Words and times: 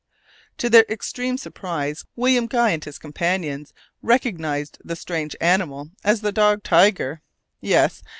To 0.57 0.67
their 0.67 0.83
extreme 0.89 1.37
surprise, 1.37 2.05
William 2.15 2.47
Guy 2.47 2.71
and 2.71 2.83
his 2.83 2.97
companions 2.97 3.71
recognized 4.01 4.79
the 4.83 4.95
strange 4.95 5.35
animal 5.39 5.91
as 6.03 6.21
the 6.21 6.31
dog 6.31 6.63
Tiger. 6.63 7.21
Yes! 7.59 8.01